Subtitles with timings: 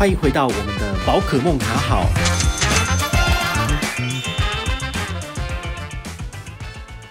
[0.00, 2.06] 欢迎回到我们的宝可梦卡好。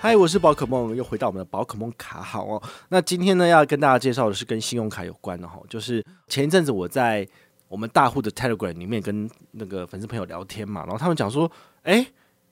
[0.01, 2.63] 嗨，我是宝可梦，又回到我们的宝可梦卡好哦。
[2.87, 7.27] 那今天呢，要跟大家介绍的是跟信用卡有关的哈，就是前一阵子我在
[7.67, 11.51] 我们大户的 Telegram 里面跟那个粉丝朋友聊天嘛，然后他们讲说，
[11.83, 12.07] 哎，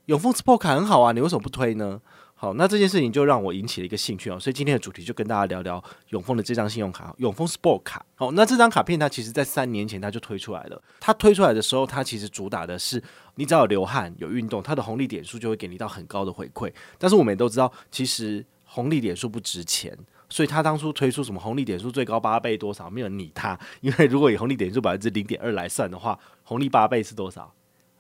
[0.06, 2.00] 永丰 Sport 卡很好啊，你为什么不推呢？
[2.40, 8.06] 好，那这件事情就让我引起了一个兴趣哦，所以今天的主题就跟大家聊聊永丰的这张信用卡，永丰 Sport 卡。
[8.14, 13.02] 好，那这张卡片它其实在三年前它就推出来了，它推出来的时候，它其实主打的是
[13.36, 16.71] 你只要有流汗、有运动，它的红利点数就会给你到很高的回馈。
[17.00, 19.97] 但是我们也都知道，其实红利点数不值钱，
[20.30, 27.52] 所以他当初推出什么红利点数最高八倍多少，没有人理他，因为如果以红利点数百分之零点二来算的话，红利八倍是多少？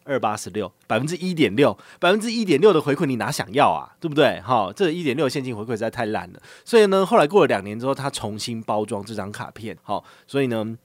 [0.07, 3.95] 二八十六，百分之一点六，百分之一点六的回馈，你哪想要啊？
[3.99, 4.39] 对不对？
[4.41, 6.41] 好，这一点六现金回馈实在太烂了。
[6.63, 9.77] 所以呢，后来过了两年之后，他重新包装这张卡片。
[9.83, 10.77] 好，所以呢，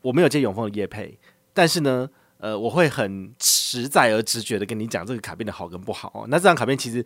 [0.00, 1.18] 我没有接永丰的业配，
[1.52, 2.08] 但是呢，
[2.38, 6.26] 呃，我会很实在而直觉的跟你讲这个卡片的好跟不好哦。
[6.28, 7.04] 那这张卡片其实，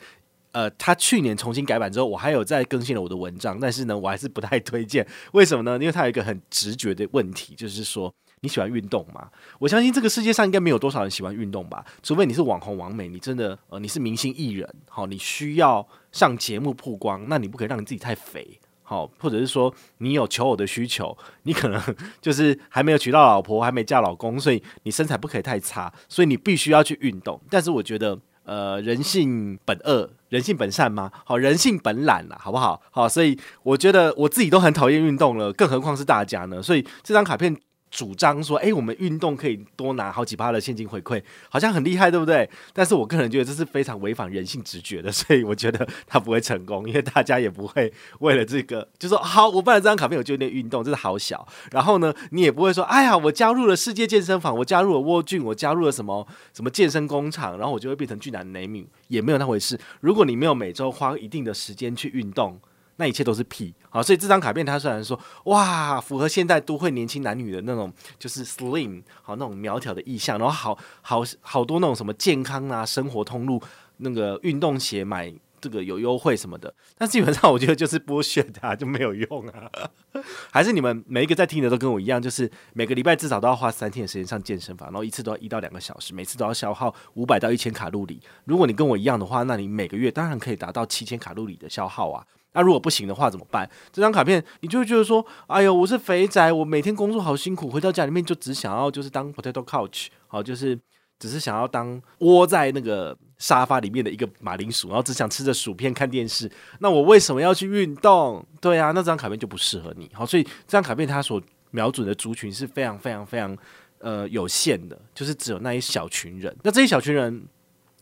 [0.53, 5.07] 呃，他去年重新改版之后，我还有再更新了我的文章，但是呢，我还是不太推荐。
[5.33, 5.79] 为什么呢？
[5.81, 8.15] 因为它有一个很直觉的问题，就是说。
[8.43, 9.29] 你喜欢运动吗？
[9.59, 21.83] 我相信这个世界上应该没有多少人喜欢运动吧，除非你是网红网美，你真的呃你是明星艺人，好，你需要上节目曝光，那你不可以让你自己太肥，好，或者是说你有求偶的需求，你可能
[22.21, 27.41] 就是还没有娶到老婆，还没嫁老公，所以你身材不可以太差，所以你必须要去运动。
[27.51, 31.11] 但是我觉得，呃，人性本恶，人性本善吗？
[31.25, 32.81] 好，人性本懒啦，好不好？
[32.91, 36.63] 好，所以我觉得我自己都很讨厌运动了，更何况是大家呢？
[36.63, 37.57] 所以这张卡片。
[37.91, 42.49] 主张说，哎，我们运动可以多拿好几趴的现金回馈，好像很厉害，对不对？
[42.73, 51.47] 但是我个人觉得这是非常违反人性直觉的，所以我觉得他不会成功，因为大家也不会为了这个就说好，我办了这张卡片，我就练运动，真的好小。
[51.71, 59.79] 然后呢，你也不会说，哎呀，我加入了世界健身房，我加入了沃郡，我加入了什么什么健身工厂，然后我就会变成俊男美女，也没有那回事。
[60.01, 62.61] 如果你没有每周花一定的时间去运动。
[62.97, 73.63] 那一切都是屁，好，所以这张卡片它虽然说哇，符合现代都会年轻男女的那种就是 slim 好那种苗条的意象，然后好好好多那种什么健康啊、生活通路
[73.99, 79.71] 那个运动鞋买这个有优惠什么的，但基本上我觉得就是剥削的，就没有用啊。
[80.51, 88.21] 还是你们每一个在听的都跟我一样，就是每个礼拜至少都要花三天的时间上健身房，然后一次都要一到两个小时，每次都要消耗五百到一千卡路里。
[88.45, 92.25] 如果你跟我一样的话，那你每个月当然可以达到七千卡路里的消耗啊。
[92.57, 93.69] 那如果不行的话怎么办？
[93.93, 100.79] 这张卡片你就会觉得说，哎呦，我是肥宅，我每天工作好辛苦，回到家里面就只想要就是当 potato couch，好，就是
[101.19, 106.51] 只是想要当窝在那个沙发里面的一个马铃薯，然后只想吃着薯片看电视。
[106.79, 108.43] 那我为什么要去运动？
[108.59, 110.11] 对啊，那张卡片就不适合你。
[110.15, 111.39] 好，所以这张卡片它所
[111.73, 113.55] 瞄准的族群是非常非常非常
[113.99, 116.57] 呃有限的，就是只有那一小群人。
[116.63, 117.47] 那这一小群人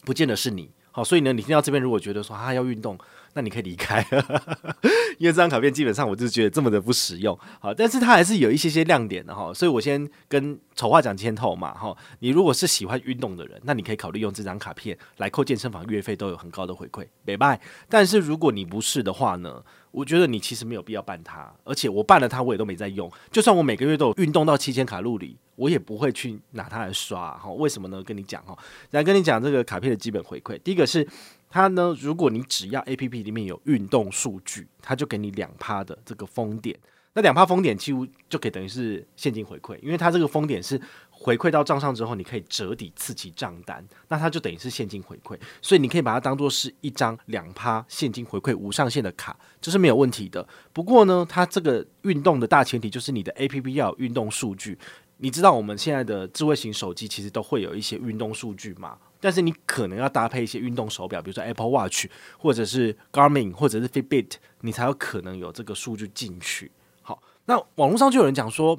[0.04, 0.70] 不见得是你。
[0.93, 2.97] 好，所以呢，你听到这边如果觉得说他要运动。
[3.34, 4.04] 那你可以离开，
[5.18, 7.38] 因为这张卡片基本上我就觉得这么的不实用。
[7.60, 11.96] 好，但是它还是有一些些亮点的哈，所以我先跟丑话讲前头嘛哈。
[12.20, 17.60] 你如果是喜欢运动的人，那你可以考虑用这张卡片来扣健身房月费，都有很高的回馈，拜拜。
[17.88, 23.10] 但是如果你不是的话呢，我觉得你其实没有必要办它，而且我办了它，我也都没在用。
[23.32, 27.50] 就算我每个月都有运动到七千卡路里，我也不会去拿它来刷哈。
[27.50, 28.03] 为什么呢？
[28.03, 28.56] 跟你讲哈，
[28.91, 31.06] 来跟你讲这个卡片的基本回馈，第一个是。
[31.50, 36.76] 它呢，如果你只要 APP 里面有运动数据，它就给你两趴的这个封点。
[37.12, 45.38] 那两趴封点几乎就可以等于是现金回馈，因为它这个封点是回馈到账上之后，你可以折抵刺激账单，那它就等于是现金回馈。
[45.62, 50.44] 所以你可以把它当做是一张两趴现金回馈无上限的卡，这是没有问题的。
[50.72, 54.76] 不过呢，它这个运动的大前提就是你的 APP 要有运动数据。
[55.19, 58.98] 你知道我们现在的智慧型手机其实都会有一些运动数据嘛？
[59.20, 66.70] 但是你可能要搭配一些运动手表，比如说 Apple Watch 或者是 Garmin 或者是 Fitbit，你才有可能有这个数据进去。
[67.00, 68.78] 好，那网络上就有人讲说，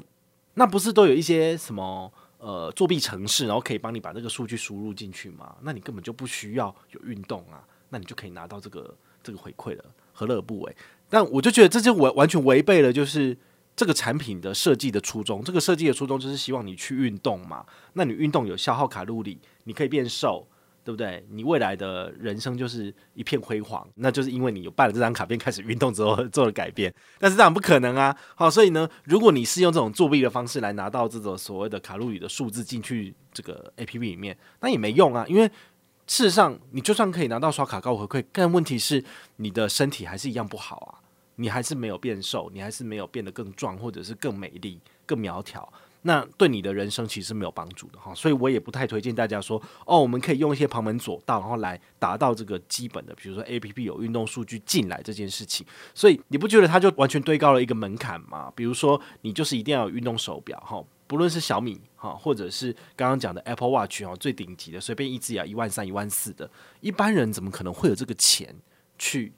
[0.53, 5.55] 那不是都有一些什么呃作弊程式，然后可以帮你把这个数据输入进去吗？
[5.61, 10.76] 那你根本就不需要有运动啊，那你就可以拿到这个这个回馈了，何乐而不为？
[11.09, 13.35] 但我就觉得这就完完全违背了，就是。
[13.75, 17.66] 这个产品的设计的初衷，这个设计的初衷就是希望你去运动嘛。
[17.93, 20.47] 那你运动有消耗卡路里，你可以变瘦，
[20.83, 21.25] 对不对？
[21.29, 26.93] 你未来的人生就是一片辉煌，那就是因为你有办了这张卡片，开始运动之后 做了改变。
[27.19, 28.16] 但是这样不可能啊！
[28.35, 35.25] 好，所以呢，如果你是用这种作弊的方式来拿到这种所谓的卡路里的数字进去这个 APP 里面，那也没用啊。
[35.27, 35.45] 因为
[36.07, 39.03] 事实上，你就算可以拿到刷卡高回馈，但问题是
[39.35, 41.03] 你的身体还是一样不好啊。
[41.35, 45.72] 你还是没有变瘦，你还是没有变得更壮，或者是更美丽、更苗条。
[46.08, 55.66] 那对你的人生其实是没有帮助的哈，所以我也不太推荐大家说哦，我们可以用一些旁门左道，然后来达到这个基本的，比如说 APP 有运动数据进来这件事情。
[55.96, 58.53] 所以你不觉得它就完全堆高了一个门槛吗？
[58.55, 66.47] 比如说你就是一定要有运动手表哈，不论是小米哈，或者是刚刚讲的 Apple Watch 哦，最顶级的，随便一只也要一万三、一万四的，
[66.82, 68.55] 一般人怎么可能会有这个钱
[68.99, 69.34] 去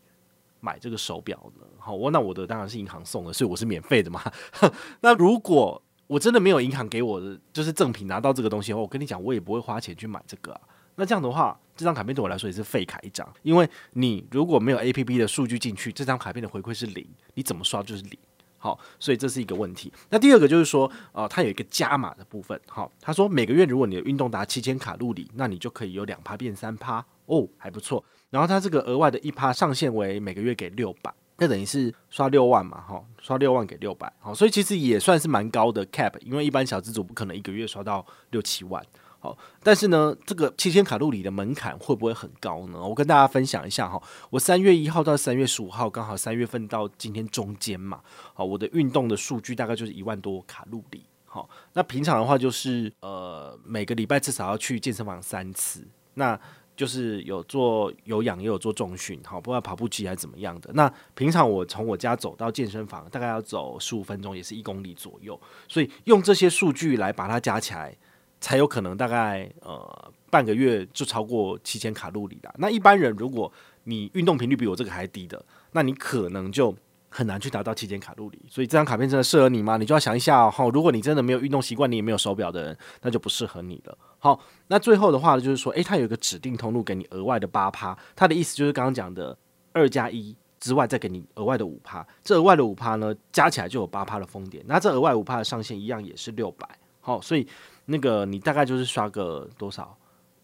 [0.67, 1.65] 买这个手表呢？
[1.79, 4.21] 好，我那我的当然是银行送的，所以我是免费的嘛。
[4.99, 10.61] 那如果我真的没有银行给我的就是赠品拿到这个东西的话，我跟你讲，我也不会花钱去买这个啊。
[10.95, 18.19] 那这样的话，这张卡片对我来说也是废卡一张，因为你如果没有 APP 的数据进去，这张卡片的回馈是零，你怎么刷就是零。
[18.59, 19.93] 好，所以这是一个问题。
[20.09, 22.59] 那第二个就是说，呃，它有一个加码的部分。
[22.67, 28.03] 好，他说每个月如果你的运动达七千卡路里，那你就可以有两趴变三趴哦，还不错。
[28.29, 31.13] 然后它这个额外的一趴上限为每个月给六百。
[31.39, 38.83] 那等于是刷六万嘛，哈，刷六万给六百，好，所以其实也算是蛮高的 cap，因为一般小资主不可能一个月刷到六七万，
[39.19, 42.81] 好，但是呢，这个七千卡路里的门槛会不会很高呢？
[42.81, 44.01] 我跟大家分享一下哈，
[44.31, 48.01] 我三月一号到三月十五号，刚好三月份到今天中间嘛，
[48.33, 56.39] 好，我的运动的数据大概就是一万多卡路里，好，那平常的话就是呃每个礼拜至少要去健身房三次，那。
[56.77, 60.69] 就是有做有氧，也有做重训，好，不管跑步机还是怎么样的。
[60.73, 65.37] 那平常我从我家走到健身房，大概要走十五分钟，也是一公里左右。
[65.67, 67.97] 所以用这些数据来把它加起来，
[68.39, 72.53] 才有可能大概呃半个月就超过七千卡路里的。
[72.59, 73.51] 那一般人，如果
[73.85, 76.75] 你运动频率比我这个还低的，那你可能就
[77.09, 78.39] 很难去达到七千卡路里。
[78.47, 79.77] 所以这张卡片真的适合你吗？
[79.77, 80.69] 你就要想一下哦。
[80.71, 83.97] 如果你真的没有运动习惯，你也没有手表的人，那就不适合你了。
[84.19, 89.37] 好，那最后的话呢，就是说，诶，它有一个指定通路给你额外的八趴，它的意思就是刚刚讲的
[89.73, 94.63] 二加一之外，再给你额外的五趴，这额外的五趴呢，加起来就有八趴的封点。
[94.67, 96.67] 那这额外五趴的上限一样也是六百，
[96.99, 97.47] 好，所以
[97.85, 99.95] 那个你大概就是刷个多少，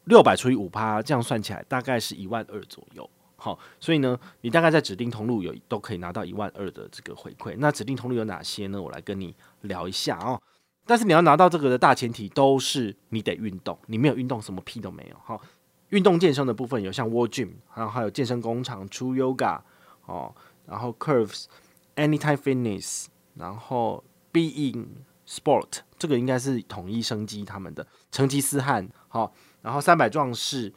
[0.04, 3.10] 六百除以五趴，这样算起来大概是一万二左右。
[3.36, 7.56] 好，所以呢，你大概在指定通路有都可以拿到一万二的这个回馈。
[7.58, 8.82] 那指定通路有哪些呢？
[8.82, 10.40] 我来跟你聊一下哦。
[10.86, 15.18] 但是你要拿到这个的大前提都是你得运动，你没有运动什么屁都没有。
[15.24, 15.42] 好，
[15.90, 19.62] 运动健身的部分有像 Wall Gym，然后还有健身工厂 True Yoga
[20.06, 20.34] 哦，
[20.66, 21.46] 然后 Curves、
[21.96, 24.88] Anytime Fitness，然后 Being
[25.28, 30.74] Sport，这个应该是统一生机他们的成吉思汗，好，然后三百壮士，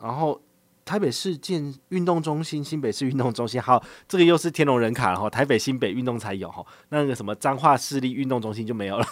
[0.00, 0.40] 然后。
[0.86, 5.28] 台北市健运动中心、新北市运动中心，好，这个又是天龙人卡然后。
[5.28, 9.04] 台北、新北运动才有哈，那个什么彰化市立运动中心就没有了。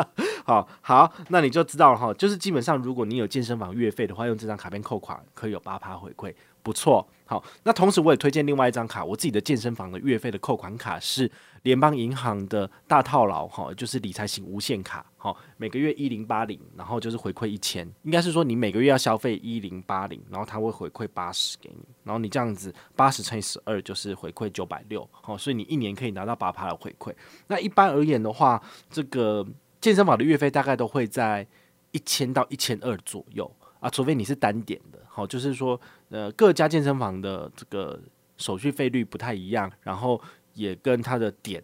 [0.44, 7.08] 好好，那你就知道了哈，就是基本上如果你有健身房月费的话，用这张卡片扣款可以有八趴回馈，不错。
[7.24, 11.28] 好，那同时我也推荐另外一张卡，我自己的健身房的月费的扣款卡是
[11.62, 27.14] 联邦银行的大套牢哈，就是理财型无限卡，哈，每个月一零八零，然后就是回馈一千，应该是说你每个月要消费一零八零，然后它会回馈八十给你，然后你这样子八十乘以十二就是回馈九百六，好，所以你一年可以拿到八趴的回馈。
[27.46, 28.60] 那一般而言的话，
[28.90, 29.46] 这个
[29.80, 31.46] 健身房的月费大概都会在
[31.92, 33.48] 一千到一千二左右
[33.78, 34.98] 啊，除非你是单点的。
[35.06, 35.78] 好，就是说，
[36.08, 38.00] 呃，各家健身房的这个
[38.38, 40.18] 手续费率不太一样，然后
[40.54, 41.62] 也跟它的点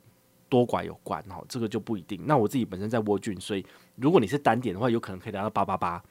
[0.49, 2.21] 多寡有关，哈，这个就不一定。
[2.27, 3.65] 那我自己本身在沃郡，所以
[3.97, 6.03] 如果你是单点的话，有可能可以达到八八八。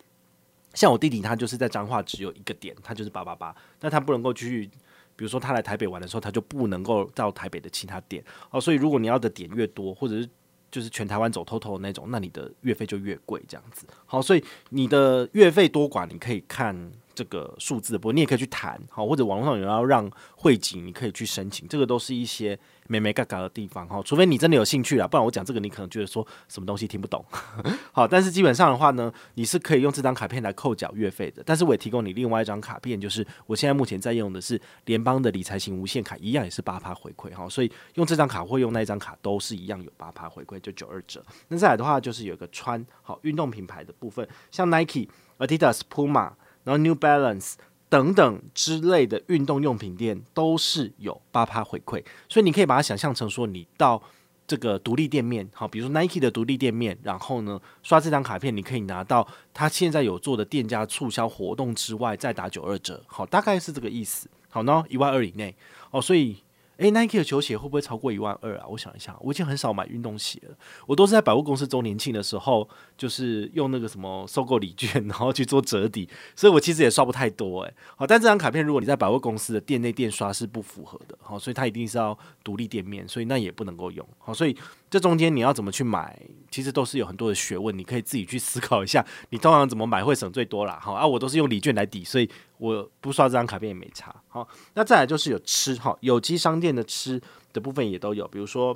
[0.74, 4.70] 像我弟弟他就是在彰化只有一个点，他就是八八八，但他不能够去，
[5.16, 8.24] 比如说他来台北玩的时候，他就不能够到台北的其他点。
[8.51, 10.30] 哦，所以如果你要的点越多，或者是
[10.70, 13.88] 就是全台湾走透透的那种，那你的月费就越贵，这样子。
[14.06, 16.92] 好，所以你的月费多寡你可以看。
[17.18, 27.26] 这个数字，不过你也可以去谈，好，或者网络上有要让汇集，你可以去申请，这个都是一些美眉嘎嘎的地方，哈，除非你真的有兴趣啦，不然我讲这个你可能觉得说什么东西听不懂，
[27.92, 41.26] 好，但是基本上的话呢，你是可以用这张卡片来扣缴月费的，但是我也提供你另外一张卡片，就是我现在目前在用的是联邦的理财型无限卡，一样也是八趴回馈，哈，所以用这张卡或用那一张卡都是一样有八趴回馈，就九二折。
[41.48, 45.08] 那再来的话就是有一个穿好运动品牌的部分，像 Nike、
[45.40, 46.34] Adidas、Puma。
[46.68, 47.54] 然后 New Balance
[47.88, 54.04] 等等之类的运动用品店都是有八趴回馈，所以你可以把它想象成说，你到
[54.46, 64.30] 这个独立店面，好，比如说 Nike 的独立店面，然后呢刷这张卡片，你可以拿到他现在有做的店家促销活动之外，再打九二折，好，大概是这个意思。
[64.50, 65.56] 好呢，一万二以内
[65.92, 66.36] 哦，所以
[66.77, 68.65] 诶，Nike 的球鞋会不会超过一万二啊？
[68.67, 70.55] 我想一下，我已经很少买运动鞋了，
[70.86, 72.67] 我都是在百货公司周年庆的时候，
[72.98, 77.74] 就是用那个什么收购礼券，然后去做折抵，所以我其实也刷不太多诶。
[77.96, 84.07] 好，但这张卡片如果你在百货公司的店内店刷是不符合的，好，所以它一定是要独立店面，所以那也不能够用。
[84.19, 84.55] 好，所以
[84.89, 90.79] 这中间你要怎么去买，其实都是有很多的学问，你可以自己去思考一下，你通常怎么买会省最多啦。
[90.82, 92.29] 好啊，我都是用礼券来抵，所以。
[92.60, 94.15] 我不刷这张卡片也没差。
[94.29, 97.22] 好，那再来就是有吃哈，有机商店的吃
[97.53, 98.75] 的部分也都有，比如说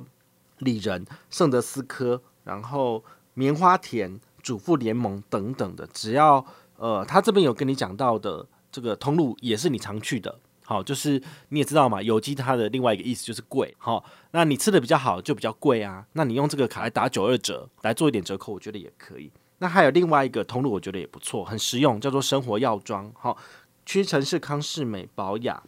[0.58, 3.02] 里仁、圣德斯科，然后
[3.34, 10.38] 棉花田、主妇联盟等等的，只要呃，他这边有跟你讲到的这个通路也是你常去的。
[10.64, 13.74] 好，就是你也知道嘛，有机它的另外一个意思就是贵。
[13.78, 16.06] 好，那你吃的比较好就比较贵啊。
[16.12, 19.30] 那你用这个卡来打九二折来做一点折扣，我觉得也可以。
[19.58, 23.12] 那还有另外一个通路，我觉得也不错，很实用，叫做生活药妆。
[23.18, 23.36] 好。
[23.84, 25.60] 屈臣氏、康是美、宝雅、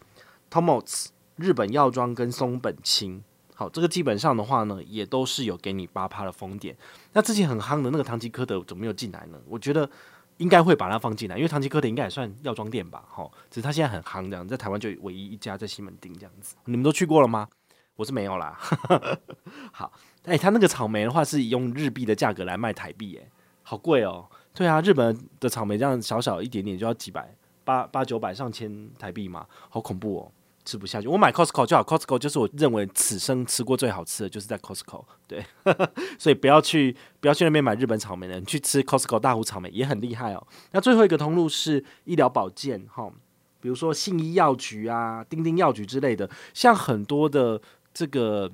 [0.49, 3.21] Tomos、日本药妆跟松本清，
[3.53, 6.73] 好，这个基本上的话呢，也都是有给你八趴的封点。
[7.11, 9.37] 那之前很夯的那个唐吉诃德怎么没有进来呢？
[9.45, 9.89] 我觉得
[10.37, 16.55] 应该会把它放进来，因为唐吉诃德应该也算药妆店吧，哈，只是它现在很夯这样，在台湾就唯一一家在西门町这样子。
[16.65, 17.47] 你们都去过了吗？
[17.95, 18.59] 我是没有啦。
[19.71, 19.91] 好，
[20.25, 23.27] 哎、欸，他那个草莓的话是用日币的价格来卖台币，哎，
[23.63, 24.27] 好贵哦。
[24.53, 27.33] 对啊，日本的草莓这样小小一点点就要几百。
[27.63, 30.31] 八八九百上千台币嘛，好恐怖哦，
[30.65, 31.07] 吃不下去。
[31.07, 35.05] 我买 Costco 就好，Costco 就是我认为此生吃过最好吃的，就是在 Costco。
[35.27, 35.45] 对，
[36.19, 40.47] 所以不要去不要去那边买日本草莓的，你去吃 Costco 大湖草莓也很厉害哦。
[40.71, 43.09] 那最后一个通路是医疗保健哈，
[43.61, 47.61] 比如说信医药局啊、丁丁药局之类的，像很多的
[47.93, 48.51] 这个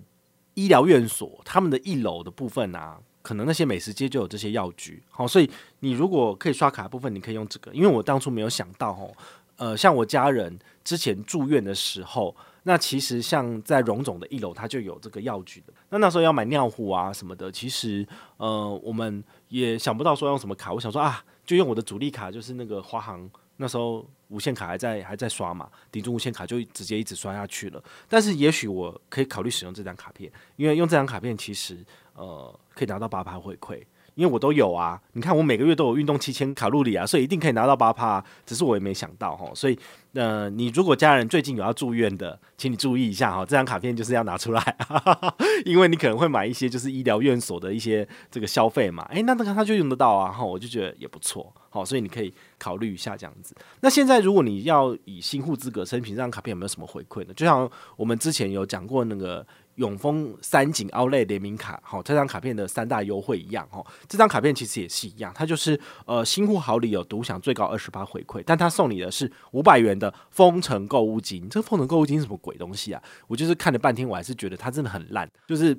[0.53, 2.99] 医疗院所，他们的一楼的部分啊。
[3.23, 5.47] 可能那些美食街就有这些药局，好，所以
[5.81, 7.71] 你如果可以刷卡的部分，你可以用这个。
[7.71, 9.13] 因为我当初没有想到，哦，
[9.57, 15.73] 呃，像我家人之前住院的时候，那其实像在荣总的一楼，它就有这个药局的。
[15.89, 18.07] 那那时候要买尿壶啊什么的，其实
[18.37, 20.73] 呃，我们也想不到说用什么卡。
[20.73, 27.83] 我想说啊，就用我的主力卡，就是那个华航那时候无限卡还在还在刷嘛，顶住无限卡就直接一直刷下去了。
[28.07, 31.85] 但是也许我可以考虑使用这张卡片，因为用这张卡片其实。
[32.13, 33.81] 呃，可以拿到八八回馈，
[34.15, 34.99] 因为我都有啊。
[35.13, 38.23] 你看，我每个月都有运动七千卡路里啊，所以一定可以拿到八趴。
[38.45, 39.77] 只是我也没想到哈，所以
[40.13, 44.77] 呃，你如果家人最近有要住院的，请你注意一下哈，这张卡片就是要拿出来，
[45.65, 49.03] 因为你可能会买一些就是医疗院所的一些这个消费嘛。
[49.11, 53.55] 诶，那那个他就用得到啊，哈，我就觉得也不错，好，所以你可以考虑一下这样子。
[53.79, 57.33] 那现在如果你要以新户资格申请这张卡片，有没有什么回馈呢？
[57.33, 59.45] 就像我们之前有讲过那个。
[59.75, 73.01] 永丰三井 Outlet 联名卡，好，这张卡片的三大优惠一样，哈，这张卡片其实也是一样，它就是呃新户好礼有独享最高二十八回馈，但它送你的是五百元的丰城购物金，这个丰城购物金是什么鬼东西啊？
[73.27, 75.77] 我就是看了半天，我还是觉得它真的很烂，就是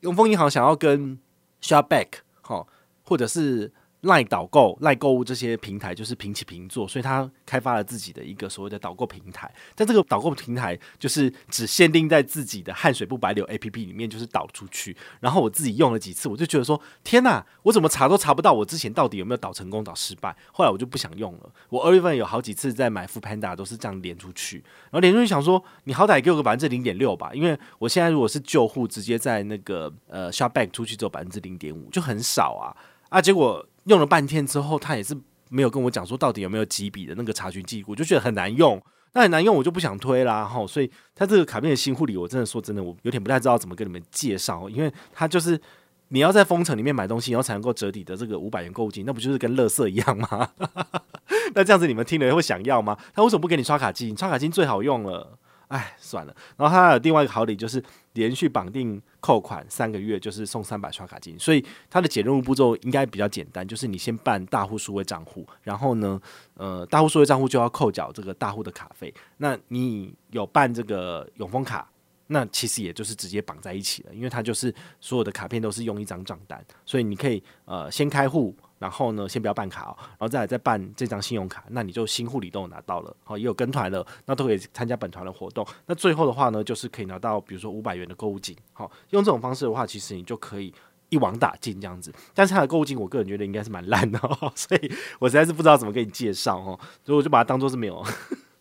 [0.00, 1.18] 永丰银行想要跟
[1.62, 2.08] Shopback
[2.40, 2.68] 好，
[3.02, 3.72] 或者是。
[4.02, 9.48] 赖导购、赖购物这些平台就是平起平坐，所以他开发了自己的一个所谓的导购平台。
[9.76, 14.96] 但这个导购平台就是只限定在自己的汗水不白流 APP 里面，就是导出去。
[15.20, 20.36] 然后我自己用了几次，我就觉得说：天哪，我怎么查都查不到我之前到底有没有导成功、导失败。
[20.52, 21.52] 后来我就不想用了。
[21.68, 24.56] 我二月份有好几次在买 f o o Panda 都是这样连出去，
[24.90, 32.74] 然后连出去想说：你好歹给我个百分之零点六吧，因为我现在如果是旧户，直接在那个呃 Shopback 出去只有百分之零点五，就很少啊
[33.08, 33.22] 啊！
[33.22, 33.64] 结果。
[33.84, 35.16] 用了半天之后，他也是
[35.48, 38.80] 没有跟我讲说到底有没有几笔的那个查询记录，我就觉得很难用。
[39.14, 40.42] 那很难用，我就不想推啦。
[40.44, 45.60] 哈，所以他这个卡片的新护理，我真的说真的，我有点不太知道怎么跟你们介绍，因为他就是
[46.08, 50.48] 你要在封城里面买东西，然后才能够折抵的这个五百元购物金，那不就是跟乐色一样吗？
[51.54, 52.96] 那这样子你们听了会想要吗？
[53.12, 54.16] 他为什么不给你刷卡金？
[54.16, 55.38] 刷卡金最好用了。
[55.72, 56.36] 哎，算了。
[56.58, 61.38] 然后它还有另外一个好礼，就是连续绑定扣款三个月，就是送三百刷卡金。
[61.38, 66.20] 所以它的解任务步骤应该比较简单，就是你先办大户数位账户，然后呢，
[66.54, 69.12] 呃，大户数位账户就要扣缴这个大户的卡费。
[69.38, 71.90] 那你有办这个永丰卡，
[72.26, 78.54] 那其实也就是直接绑在一起了，因为它就是所有的卡片都是用一张账单，所以你可以呃先开户。
[78.82, 85.64] 然后呢，先不要办卡哦，然后再来再办这张信用卡，那你就新户里都有拿到了，好，也有跟团了，那都可以参加本团的活动。
[85.86, 90.74] 那最后的话呢，就是可以拿到比如说五百元的购物金，好，用这种方式的话，其实你就可以
[91.10, 92.12] 一网打尽这样子。
[92.34, 98.04] 但是它的购物金，我个人觉得应该是蛮烂的哦， 所以我实在是不知道怎么给你介绍哦，所以我就把它当做是没有。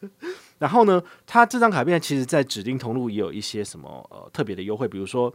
[0.60, 5.34] 然后呢，它这张卡片其实在指定通路也有一些什么呃特别的优惠，比如说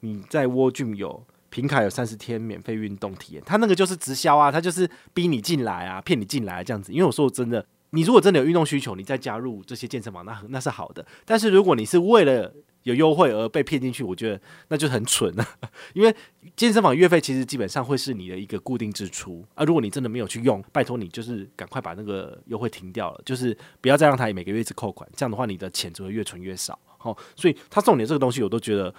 [0.00, 1.22] 你在窝俊有。
[1.52, 6.90] 平卡有三十天免费运动体验，他那个就是直销啊，他就是逼你进来啊，骗你进来这样子。
[6.92, 11.06] 因为我说真的，你如果真的有运动需求，你再加入这些健身房，那那是好的。
[11.26, 12.50] 但是如果你是为了
[12.84, 15.46] 有优惠而被骗进去，我觉得那就很蠢了。
[15.94, 16.12] 因为
[16.56, 19.62] 健身房月费其实基本上会是你的一个固定支出啊。
[19.62, 25.08] 如果你真的没有去用，拜托你就是赶快把那个优惠停掉了，就是不要再让他每个月一直扣款。
[25.14, 26.78] 这样的话，你的钱只会越存越少。
[26.98, 28.92] 好，所以他送你这个东西，我都觉得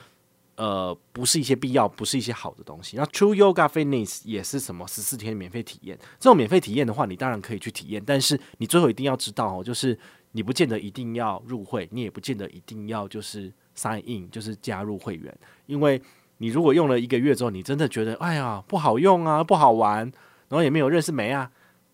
[0.55, 2.97] 呃不是一些必要，不是一些好的东西。
[2.97, 5.97] 那 True Yoga Fitness 也是什么十四天免费体验？
[6.19, 9.97] 这种免费体验的话，你当然可以去体验，但是你最后一定要知道哦，就是
[10.31, 13.51] 你不见得一定要入会，你也不见得一定要就是。
[13.75, 15.99] sign in 就是加入会员，因为
[16.37, 20.01] 你如果用了一个月之后，你真的觉得哎呀不好用啊，不好玩，
[20.47, 21.49] 然后也没有认识没啊，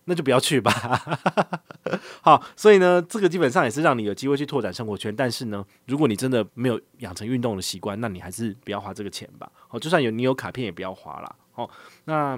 [0.10, 0.72] 那就不要去吧。
[2.22, 5.16] 好，所以呢，这个基本上也是让你有机会去拓展生活圈。
[5.16, 9.50] 但是呢，如果你真的没有养成运动的习惯，那你还是不要花这个钱吧。
[9.68, 11.36] 好，就算有你有卡片也不要花了。
[11.54, 11.70] 好，
[12.06, 12.36] 那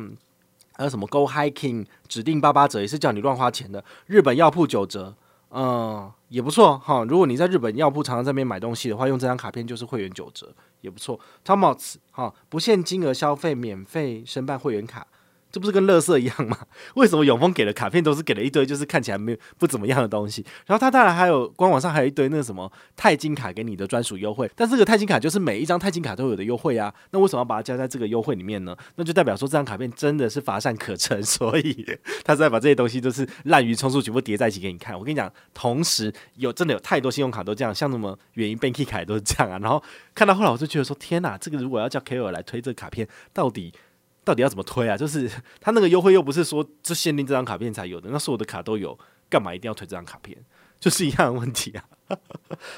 [0.74, 3.84] 还有什么 Go Hiking 指定八八折，也是叫你乱花钱的。
[4.06, 5.16] 日本药铺九折。
[5.54, 7.04] 嗯，也不错哈。
[7.04, 10.50] 如果你在日本药铺常常在那边买东西的话，用这张卡片就是会员九折，
[10.80, 11.20] 也不错。
[11.44, 15.06] Tomos 哈，不限金额消费，免费申办会员卡。
[15.52, 16.58] 这不是跟垃圾一样吗？
[16.96, 20.46] 为什么永丰给的卡片都是给了一堆就是看起来没有不怎么样的东西？
[20.66, 26.94] 然后他当然还有官网上还有一堆那个什么钛金卡给你的专属优惠，但这个钛金卡就是每一张钛金卡都有的优惠啊。
[27.12, 28.76] 那为什么要把它加在这个优惠里面呢？
[28.96, 31.86] 那就代表说这张卡片真的是乏善可陈， 所以
[32.24, 34.98] 他再把这些东西都是滥竽充数全部叠在一起给你看。
[34.98, 39.60] 我跟你讲，同时有真的有太多信用卡都这样，像什么远银 Banky 卡都是这样啊。
[39.60, 39.84] 然后
[40.16, 43.74] 看到后来我就觉得说，天哪，这个如果要叫 Ko 来推这个卡片，到底？
[44.24, 44.96] 到底要怎么推啊？
[44.98, 48.98] 就是他那个优惠又不是说就限定这张卡片才有的，那所有的卡都有，
[49.30, 50.38] 干嘛一定要推这张卡片？
[50.82, 51.84] 就是一样的问题啊。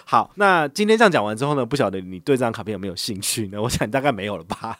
[0.05, 3.61] 好，那今天这样讲完之后呢，不晓得你对这张卡片有没有兴趣呢？
[3.61, 4.77] 我想大概没有了吧。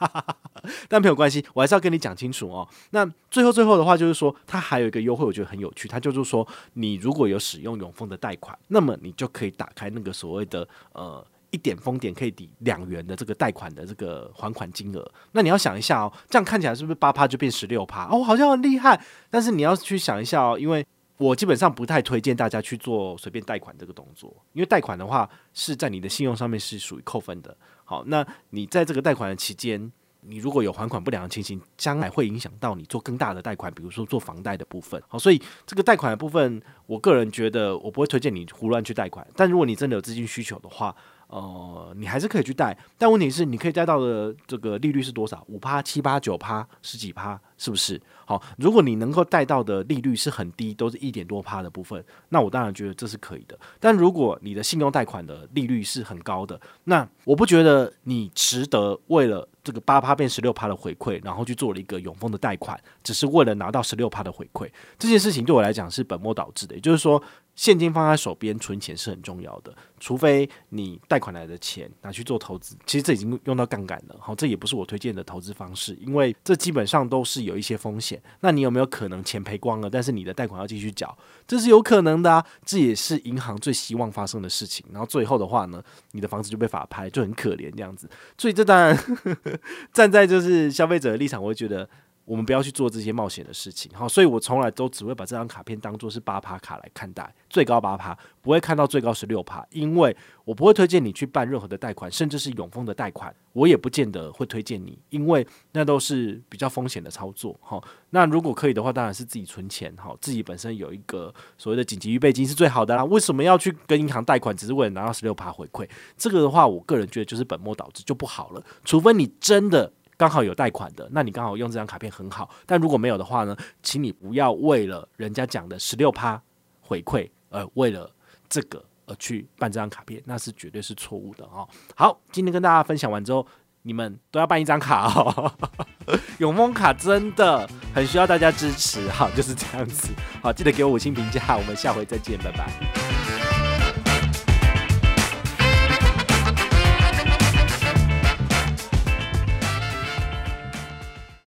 [0.88, 2.67] 但没有关系，我还是要跟你讲清楚哦。
[2.91, 5.88] 那最后最后的话就是说，它还有一个优惠，我觉得很有趣。
[5.88, 11.25] 它就是说，你如果有使用永丰的贷款，那么你就可以打开那个所谓的呃。
[11.53, 18.07] 一点封点可以抵两元的这个贷款的这个还款金额，那你要想一下哦，这样看起来是不是八趴就变十六趴？
[18.07, 19.00] 哦，好像很厉害。
[19.29, 20.83] 但是你要去想一下哦，因为
[21.17, 27.55] 我基本上不太推荐大家去做随便贷款这个动作，因为贷款的话是在你的信用上面是属于扣分的。
[27.86, 29.91] 好，那你在这个贷款的期间，
[30.22, 35.00] 你如果有还款不良的情形，将来会影响到你做更大的贷款，比如说做房贷的部分。
[35.07, 39.25] 好，所以这个贷款的部分，我个人觉得我不会推荐你胡乱去贷款。
[39.35, 40.96] 但如果你真的有资金需求的话，
[41.33, 45.43] 呃，你还是可以去贷，但问题是，你可以贷到的这个利率是多少？
[45.48, 48.00] 五趴、七趴、九趴、十几趴，是不是？
[48.24, 53.57] 好，如果你能够贷到的利率是很低，都是一点多趴的部分，那我当然觉得这是可以的。
[53.79, 64.69] 但如果你的信用贷款的利率是很高的，那我不觉得你值得为了这个八趴变十六趴的回馈，然后去做了一个永丰的贷款，只是为了拿到十六趴的回馈。
[65.00, 67.19] 这件事情对我来讲是本末倒置的，也就是说。
[67.55, 74.16] 现金放在手边存钱是很重要的，除非你贷款来的钱拿去做投资，其实这已经用到杠杆了。
[74.20, 78.22] 好，这也不是我推荐的投资方式，因为这基本上都是有一些风险。
[78.39, 81.16] 那你有没有可能钱赔光了，但是你的贷款要继续缴？
[81.48, 84.85] 这是有可能的啊，这也是银行最希望发生的事情。
[84.92, 88.09] 然后最后的话呢，你的房子就被法拍，就很可怜这样子。
[88.37, 88.98] 所以这当然
[89.94, 91.87] 站在就是消费者的立场，我会觉得。
[92.25, 113.03] 我们不要去做这些冒险的事情，好，所以我从来都只会把这张卡片当做是八趴卡来看待，最高八趴，不会看到最高十六趴，因为我不会推荐你去办任何的贷款，甚至是永丰的贷款，我也不见得会推荐你，因为那都是比较风险的操作，好，那如果可以的话，当然是自己存钱，好，自己本身有一个所谓的紧急预备金是最好的啦。
[113.03, 115.86] 为什么要去跟银行贷款，只是为了拿到十六趴回馈？
[116.18, 119.92] 这个的话，我个人觉得就是本末倒置，就不好了，除非你真的。
[120.24, 122.50] 刚好有贷款的，那你刚好用这张卡片很好。
[122.66, 126.42] 但如果没有的话呢，请你不要为了人家讲的十六趴
[126.79, 128.09] 回馈，而为了
[128.48, 131.68] 这个而去办这张卡片，那是绝对是错误的哦。
[131.94, 133.46] 好，今天跟大家分享完之后，
[133.81, 135.51] 你们都要办一张卡哦。
[136.40, 140.07] 永丰卡真的很需要大家支持，好，就是这样子。
[140.42, 143.43] 好，记得给我五星评价，我们下回再见，拜拜。